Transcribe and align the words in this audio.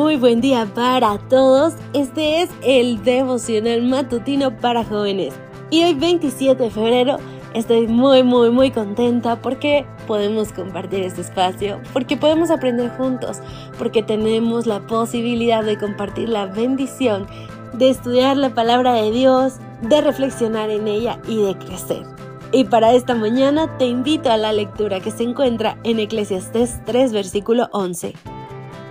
buen 0.00 0.40
día 0.40 0.66
para 0.74 1.18
todos. 1.28 1.74
Este 1.92 2.42
es 2.42 2.50
el 2.62 3.04
devocional 3.04 3.82
matutino 3.82 4.56
para 4.56 4.82
jóvenes. 4.82 5.34
Y 5.70 5.84
hoy 5.84 5.94
27 5.94 6.64
de 6.64 6.70
febrero 6.70 7.18
estoy 7.54 7.86
muy 7.86 8.22
muy 8.22 8.50
muy 8.50 8.70
contenta 8.70 9.40
porque 9.40 9.86
podemos 10.06 10.52
compartir 10.52 11.02
este 11.02 11.20
espacio, 11.20 11.80
porque 11.92 12.16
podemos 12.16 12.50
aprender 12.50 12.90
juntos, 12.96 13.40
porque 13.78 14.02
tenemos 14.02 14.66
la 14.66 14.80
posibilidad 14.80 15.62
de 15.62 15.78
compartir 15.78 16.30
la 16.30 16.46
bendición 16.46 17.26
de 17.74 17.90
estudiar 17.90 18.36
la 18.36 18.50
palabra 18.50 18.94
de 18.94 19.12
Dios, 19.12 19.54
de 19.82 20.00
reflexionar 20.00 20.70
en 20.70 20.88
ella 20.88 21.20
y 21.28 21.42
de 21.42 21.56
crecer. 21.56 22.04
Y 22.52 22.64
para 22.64 22.94
esta 22.94 23.14
mañana 23.14 23.76
te 23.78 23.86
invito 23.86 24.30
a 24.30 24.38
la 24.38 24.52
lectura 24.52 24.98
que 24.98 25.10
se 25.10 25.22
encuentra 25.22 25.76
en 25.84 26.00
Eclesiastés 26.00 26.80
3 26.86 27.12
versículo 27.12 27.68
11 27.72 28.14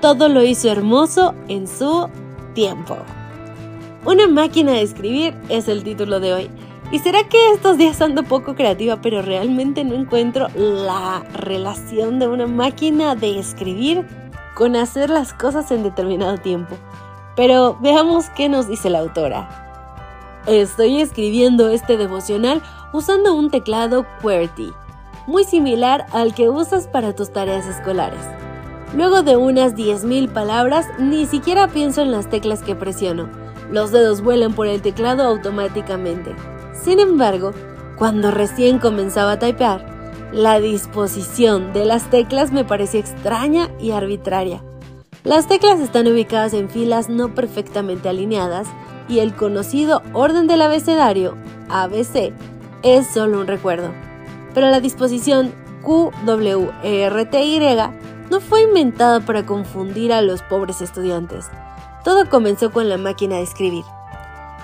todo 0.00 0.28
lo 0.28 0.42
hizo 0.42 0.70
hermoso 0.70 1.34
en 1.48 1.66
su 1.66 2.08
tiempo. 2.54 2.96
Una 4.04 4.26
máquina 4.28 4.72
de 4.72 4.82
escribir 4.82 5.34
es 5.48 5.68
el 5.68 5.82
título 5.82 6.20
de 6.20 6.32
hoy. 6.32 6.50
Y 6.90 7.00
será 7.00 7.28
que 7.28 7.52
estos 7.52 7.76
días 7.76 8.00
ando 8.00 8.22
poco 8.22 8.54
creativa, 8.54 9.00
pero 9.02 9.20
realmente 9.20 9.84
no 9.84 9.94
encuentro 9.94 10.48
la 10.54 11.22
relación 11.34 12.18
de 12.18 12.28
una 12.28 12.46
máquina 12.46 13.14
de 13.14 13.38
escribir 13.38 14.06
con 14.54 14.74
hacer 14.74 15.10
las 15.10 15.34
cosas 15.34 15.70
en 15.70 15.82
determinado 15.82 16.38
tiempo. 16.38 16.76
Pero 17.36 17.76
veamos 17.80 18.30
qué 18.30 18.48
nos 18.48 18.68
dice 18.68 18.88
la 18.88 19.00
autora. 19.00 19.68
Estoy 20.46 21.02
escribiendo 21.02 21.68
este 21.68 21.98
devocional 21.98 22.62
usando 22.94 23.34
un 23.34 23.50
teclado 23.50 24.06
QWERTY, 24.22 24.72
muy 25.26 25.44
similar 25.44 26.06
al 26.12 26.34
que 26.34 26.48
usas 26.48 26.88
para 26.88 27.14
tus 27.14 27.30
tareas 27.30 27.66
escolares. 27.66 28.24
Luego 28.94 29.22
de 29.22 29.36
unas 29.36 29.74
10.000 29.74 30.32
palabras, 30.32 30.86
ni 30.98 31.26
siquiera 31.26 31.68
pienso 31.68 32.02
en 32.02 32.10
las 32.10 32.30
teclas 32.30 32.62
que 32.62 32.74
presiono. 32.74 33.28
Los 33.70 33.92
dedos 33.92 34.22
vuelan 34.22 34.54
por 34.54 34.66
el 34.66 34.80
teclado 34.80 35.24
automáticamente. 35.24 36.34
Sin 36.72 36.98
embargo, 36.98 37.52
cuando 37.98 38.30
recién 38.30 38.78
comenzaba 38.78 39.32
a 39.32 39.38
typear, 39.38 39.84
la 40.32 40.58
disposición 40.60 41.72
de 41.72 41.84
las 41.84 42.08
teclas 42.10 42.52
me 42.52 42.64
parecía 42.64 43.00
extraña 43.00 43.70
y 43.78 43.90
arbitraria. 43.90 44.62
Las 45.24 45.48
teclas 45.48 45.80
están 45.80 46.06
ubicadas 46.06 46.54
en 46.54 46.70
filas 46.70 47.08
no 47.08 47.34
perfectamente 47.34 48.08
alineadas 48.08 48.68
y 49.08 49.18
el 49.18 49.34
conocido 49.34 50.02
orden 50.12 50.46
del 50.46 50.62
abecedario, 50.62 51.36
ABC, 51.68 52.32
es 52.82 53.06
solo 53.06 53.40
un 53.40 53.46
recuerdo. 53.46 53.92
Pero 54.54 54.70
la 54.70 54.80
disposición 54.80 55.52
QWERTY 55.82 57.58
no 58.30 58.40
fue 58.40 58.62
inventada 58.62 59.20
para 59.20 59.46
confundir 59.46 60.12
a 60.12 60.22
los 60.22 60.42
pobres 60.42 60.80
estudiantes. 60.80 61.50
Todo 62.04 62.28
comenzó 62.28 62.70
con 62.70 62.88
la 62.88 62.98
máquina 62.98 63.36
de 63.36 63.42
escribir. 63.42 63.84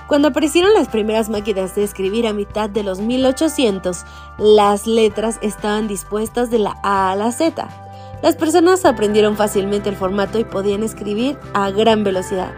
Cuando 0.07 0.29
aparecieron 0.29 0.75
las 0.75 0.89
primeras 0.89 1.31
máquinas 1.31 1.75
de 1.75 1.83
escribir 1.83 2.27
a 2.27 2.35
mitad 2.35 2.69
de 2.69 2.83
los 2.83 3.01
1800, 3.01 4.05
las 4.39 4.87
letras 4.87 5.39
estaban 5.41 5.89
dispuestas 5.89 6.51
de 6.51 6.59
la 6.59 6.77
A 6.83 7.11
a 7.11 7.17
la 7.17 7.33
Z. 7.33 7.67
Las 8.23 8.37
personas 8.37 8.85
aprendieron 8.85 9.37
fácilmente 9.37 9.89
el 9.89 9.97
formato 9.97 10.39
y 10.39 10.45
podían 10.45 10.83
escribir 10.83 11.39
a 11.55 11.71
gran 11.71 12.05
velocidad. 12.05 12.53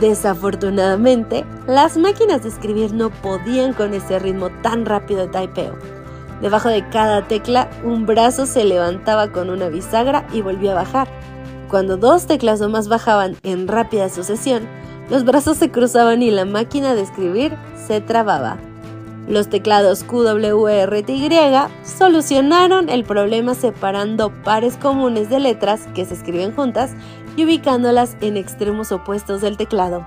Desafortunadamente, 0.00 1.44
las 1.66 1.96
máquinas 1.96 2.42
de 2.42 2.48
escribir 2.48 2.92
no 2.92 3.10
podían 3.10 3.74
con 3.74 3.94
ese 3.94 4.18
ritmo 4.18 4.50
tan 4.62 4.86
rápido 4.86 5.26
de 5.26 5.28
typeo. 5.28 6.03
Debajo 6.40 6.68
de 6.68 6.88
cada 6.88 7.26
tecla, 7.26 7.68
un 7.84 8.06
brazo 8.06 8.46
se 8.46 8.64
levantaba 8.64 9.32
con 9.32 9.50
una 9.50 9.68
bisagra 9.68 10.26
y 10.32 10.42
volvía 10.42 10.72
a 10.72 10.76
bajar. 10.76 11.08
Cuando 11.68 11.96
dos 11.96 12.26
teclas 12.26 12.60
o 12.60 12.68
más 12.68 12.88
bajaban 12.88 13.36
en 13.42 13.68
rápida 13.68 14.08
sucesión, 14.08 14.66
los 15.10 15.24
brazos 15.24 15.56
se 15.56 15.70
cruzaban 15.70 16.22
y 16.22 16.30
la 16.30 16.44
máquina 16.44 16.94
de 16.94 17.02
escribir 17.02 17.56
se 17.86 18.00
trababa. 18.00 18.58
Los 19.28 19.48
teclados 19.48 20.04
QWERTY 20.04 21.28
solucionaron 21.82 22.90
el 22.90 23.04
problema 23.04 23.54
separando 23.54 24.30
pares 24.44 24.76
comunes 24.76 25.30
de 25.30 25.40
letras 25.40 25.88
que 25.94 26.04
se 26.04 26.14
escriben 26.14 26.54
juntas 26.54 26.92
y 27.36 27.44
ubicándolas 27.44 28.16
en 28.20 28.36
extremos 28.36 28.92
opuestos 28.92 29.40
del 29.40 29.56
teclado. 29.56 30.06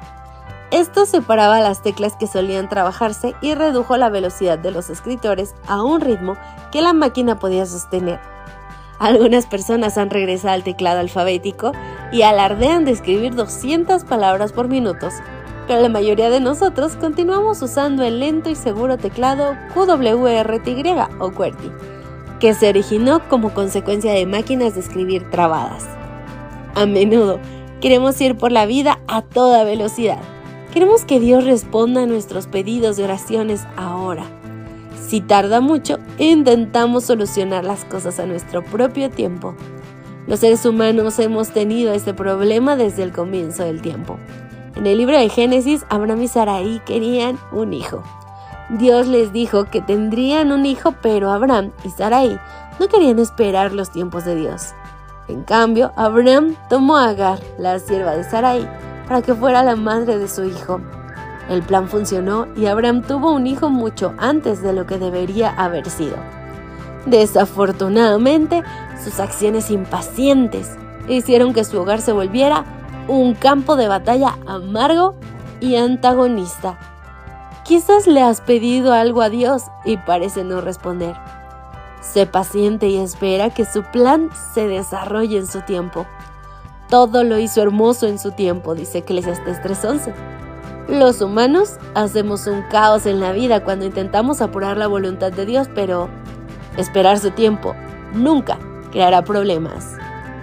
Esto 0.70 1.06
separaba 1.06 1.62
las 1.62 1.82
teclas 1.82 2.18
que 2.18 2.28
solían 2.28 2.68
trabajarse 2.68 3.36
y 3.42 3.56
redujo 3.56 3.96
la 3.96 4.10
velocidad 4.10 4.60
de 4.60 4.72
los 4.72 4.90
escritores 4.90 5.56
a 5.66 5.82
un 5.82 6.02
ritmo 6.02 6.36
que 6.74 6.82
la 6.82 6.92
máquina 6.92 7.40
podía 7.40 7.66
sostener. 7.66 8.20
Algunas 9.00 9.46
personas 9.46 9.98
han 9.98 10.10
regresado 10.10 10.56
al 10.56 10.64
teclado 10.64 11.00
alfabético 11.00 11.72
y 12.12 12.24
alardean 12.24 12.84
de 12.84 12.92
escribir 12.92 13.34
200 13.36 14.04
palabras 14.04 14.52
por 14.52 14.68
minuto, 14.68 15.08
pero 15.68 15.82
la 15.82 15.90
mayoría 15.90 16.30
de 16.30 16.42
nosotros 16.42 16.98
continuamos 16.98 17.62
usando 17.62 18.04
el 18.04 18.20
lento 18.20 18.50
y 18.50 18.56
seguro 18.56 18.98
teclado 18.98 19.56
QWERTY 19.74 20.96
o 21.20 21.32
QWERTY, 21.32 21.72
que 22.42 22.54
se 22.54 22.68
originó 22.68 23.26
como 23.30 23.54
consecuencia 23.54 24.12
de 24.12 24.26
máquinas 24.26 24.74
de 24.74 24.82
escribir 24.82 25.30
trabadas. 25.30 25.86
A 26.76 26.86
menudo 26.86 27.40
queremos 27.80 28.20
ir 28.20 28.38
por 28.38 28.52
la 28.52 28.66
vida 28.66 29.00
a 29.08 29.22
toda 29.22 29.64
velocidad 29.64 30.20
Queremos 30.74 31.06
que 31.06 31.20
Dios 31.20 31.46
responda 31.46 32.04
a 32.04 32.06
nuestros 32.06 32.48
pedidos 32.48 32.98
de 32.98 33.06
oraciones 33.06 33.66
ahora. 33.78 34.26
Si 35.08 35.22
tarda 35.22 35.62
mucho, 35.62 36.00
intentamos 36.18 37.06
solucionar 37.06 37.64
las 37.64 37.86
cosas 37.86 38.20
a 38.20 38.26
nuestro 38.26 38.64
propio 38.64 39.10
tiempo. 39.10 39.56
Los 40.28 40.42
seres 40.42 40.66
humanos 40.66 41.18
hemos 41.20 41.52
tenido 41.52 41.94
este 41.94 42.14
problema 42.14 42.76
desde 42.76 43.04
el 43.04 43.14
comienzo 43.14 43.64
del 43.64 43.82
tiempo. 43.82 44.20
En 44.76 44.86
el 44.86 44.98
libro 44.98 45.18
de 45.18 45.30
Génesis, 45.30 45.86
Abraham 45.90 46.24
y 46.24 46.28
Sarai 46.28 46.82
querían 46.86 47.40
un 47.54 47.72
hijo. 47.72 48.04
Dios 48.70 49.08
les 49.08 49.32
dijo 49.32 49.66
que 49.66 49.82
tendrían 49.82 50.52
un 50.52 50.66
hijo, 50.66 50.94
pero 51.02 51.32
Abraham 51.32 51.72
y 51.86 51.90
Sarai 51.90 52.38
no 52.78 52.90
querían 52.90 53.18
esperar 53.20 53.72
los 53.72 53.90
tiempos 53.90 54.26
de 54.26 54.36
Dios. 54.36 54.74
En 55.30 55.44
cambio, 55.44 55.94
Abraham 55.96 56.56
tomó 56.70 56.98
a 56.98 57.10
Agar, 57.10 57.40
la 57.58 57.80
sierva 57.80 58.12
de 58.12 58.26
Sarai, 58.26 58.68
para 59.08 59.22
que 59.22 59.34
fuera 59.34 59.64
la 59.64 59.76
madre 59.76 60.18
de 60.18 60.28
su 60.28 60.44
hijo. 60.44 60.82
El 61.50 61.64
plan 61.64 61.88
funcionó 61.88 62.48
y 62.56 62.66
Abraham 62.66 63.02
tuvo 63.02 63.32
un 63.32 63.48
hijo 63.48 63.70
mucho 63.70 64.14
antes 64.18 64.62
de 64.62 64.74
lo 64.74 64.86
que 64.86 64.98
debería 64.98 65.50
haber 65.50 65.90
sido. 65.90 66.18
Desafortunadamente, 67.06 68.64
sus 69.02 69.20
acciones 69.20 69.72
impacientes 69.72 70.76
hicieron 71.08 71.54
que 71.54 71.64
su 71.64 71.80
hogar 71.80 72.02
se 72.02 72.12
volviera 72.12 72.66
un 73.08 73.34
campo 73.34 73.78
de 73.78 73.88
batalla 73.88 74.38
amargo 74.46 75.16
y 75.62 75.78
antagonista. 75.78 76.78
Quizás 77.64 78.08
le 78.08 78.22
has 78.22 78.42
pedido 78.42 78.94
algo 78.94 79.22
a 79.22 79.30
Dios 79.30 79.64
y 79.86 79.98
parece 79.98 80.44
no 80.44 80.60
responder. 80.60 81.16
Sé 82.02 82.26
paciente 82.26 82.88
y 82.88 82.98
espera 82.98 83.50
que 83.50 83.66
su 83.66 83.84
plan 83.84 84.30
se 84.54 84.68
desarrolle 84.68 85.38
en 85.38 85.48
su 85.48 85.62
tiempo. 85.62 86.06
Todo 86.90 87.24
lo 87.26 87.38
hizo 87.38 87.62
hermoso 87.62 88.08
en 88.08 88.18
su 88.18 88.32
tiempo, 88.32 88.74
dice 88.74 89.00
Eclesiastes 89.00 89.62
3:11. 89.62 90.14
Los 90.88 91.22
humanos 91.22 91.78
hacemos 91.96 92.48
un 92.48 92.62
caos 92.72 93.06
en 93.06 93.20
la 93.20 93.34
vida 93.34 93.64
cuando 93.66 93.86
intentamos 93.86 94.42
apurar 94.42 94.78
la 94.78 94.88
voluntad 94.88 95.34
de 95.34 95.46
Dios, 95.46 95.68
pero 95.76 96.08
esperar 96.78 97.20
su 97.20 97.32
tiempo 97.32 97.76
nunca 98.14 98.58
creará 98.92 99.22
problemas. 99.26 99.98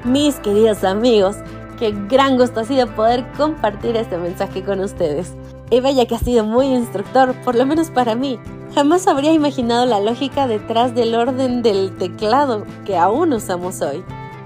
Mis 0.04 0.34
queridos 0.40 0.84
amigos, 0.84 1.36
qué 1.78 1.94
gran 2.10 2.36
gusto 2.36 2.60
ha 2.60 2.64
sido 2.64 2.88
poder 2.88 3.24
compartir 3.38 3.96
este 3.96 4.18
mensaje 4.18 4.62
con 4.62 4.80
ustedes. 4.80 5.34
Y 5.70 5.80
vaya 5.80 6.04
que 6.04 6.14
ha 6.14 6.18
sido 6.18 6.44
muy 6.44 6.66
instructor, 6.66 7.34
por 7.42 7.54
lo 7.54 7.64
menos 7.64 7.88
para 7.88 8.14
mí. 8.14 8.38
Jamás 8.74 9.06
habría 9.06 9.32
imaginado 9.32 9.86
la 9.86 9.98
lógica 9.98 10.46
detrás 10.46 10.94
del 10.94 11.14
orden 11.14 11.62
del 11.62 11.96
teclado 11.96 12.66
que 12.84 12.98
aún 12.98 13.32
usamos 13.32 13.80
hoy. 13.80 14.04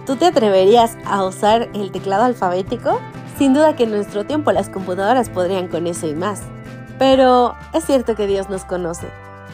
¿Tú 0.08 0.16
te 0.16 0.24
atreverías 0.24 0.96
a 1.04 1.22
usar 1.22 1.68
el 1.74 1.92
teclado 1.92 2.24
alfabético? 2.24 2.98
Sin 3.36 3.52
duda 3.52 3.76
que 3.76 3.82
en 3.82 3.90
nuestro 3.90 4.24
tiempo 4.24 4.52
las 4.52 4.70
computadoras 4.70 5.28
podrían 5.28 5.68
con 5.68 5.86
eso 5.86 6.06
y 6.06 6.14
más. 6.14 6.44
Pero 6.98 7.54
es 7.74 7.84
cierto 7.84 8.16
que 8.16 8.26
Dios 8.26 8.48
nos 8.48 8.64
conoce 8.64 9.06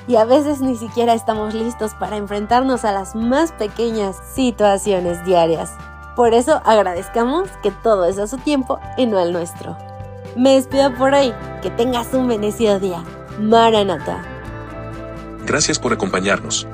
y 0.06 0.14
a 0.14 0.24
veces 0.24 0.60
ni 0.60 0.76
siquiera 0.76 1.12
estamos 1.12 1.54
listos 1.54 1.94
para 1.94 2.18
enfrentarnos 2.18 2.84
a 2.84 2.92
las 2.92 3.16
más 3.16 3.50
pequeñas 3.50 4.14
situaciones 4.32 5.24
diarias. 5.24 5.72
Por 6.14 6.34
eso 6.34 6.62
agradezcamos 6.64 7.48
que 7.60 7.72
todo 7.72 8.04
es 8.04 8.18
a 8.18 8.28
su 8.28 8.38
tiempo 8.38 8.78
y 8.96 9.06
no 9.06 9.18
al 9.18 9.32
nuestro. 9.32 9.76
Me 10.36 10.54
despido 10.54 10.94
por 10.94 11.14
hoy. 11.14 11.34
Que 11.62 11.70
tengas 11.70 12.14
un 12.14 12.28
bendecido 12.28 12.78
día. 12.78 13.02
Maranata. 13.40 14.24
Gracias 15.44 15.80
por 15.80 15.92
acompañarnos. 15.92 16.68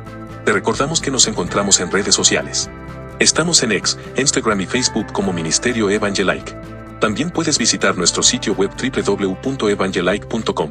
Te 0.44 0.52
recordamos 0.52 1.00
que 1.00 1.10
nos 1.10 1.26
encontramos 1.26 1.80
en 1.80 1.90
redes 1.90 2.14
sociales. 2.14 2.68
Estamos 3.20 3.62
en 3.62 3.70
X, 3.72 3.98
Instagram 4.16 4.62
y 4.62 4.66
Facebook 4.66 5.12
como 5.12 5.34
Ministerio 5.34 5.90
Evangelike. 5.90 6.56
También 7.00 7.30
puedes 7.30 7.58
visitar 7.58 7.94
nuestro 7.94 8.22
sitio 8.22 8.54
web 8.54 8.70
www.evangelike.com. 8.70 10.70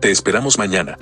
Te 0.00 0.10
esperamos 0.10 0.58
mañana. 0.58 0.98